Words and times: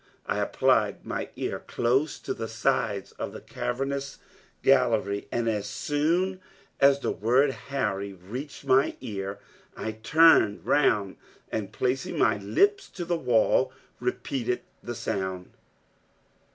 I 0.25 0.39
applied 0.39 1.05
my 1.05 1.29
ear 1.35 1.59
close 1.59 2.17
to 2.17 2.33
the 2.33 2.47
sides 2.47 3.11
of 3.19 3.33
the 3.33 3.39
cavernous 3.39 4.17
gallery, 4.63 5.27
and 5.31 5.47
as 5.47 5.67
soon 5.67 6.41
as 6.79 6.97
the 7.01 7.11
word 7.11 7.51
"Harry" 7.51 8.11
reached 8.11 8.65
my 8.65 8.97
ear, 8.99 9.37
I 9.77 9.91
turned 9.91 10.65
round 10.65 11.17
and, 11.51 11.71
placing 11.71 12.17
my 12.17 12.37
lips 12.37 12.89
to 12.89 13.05
the 13.05 13.15
wall, 13.15 13.71
repeated 13.99 14.61
the 14.81 14.95
sound. 14.95 15.51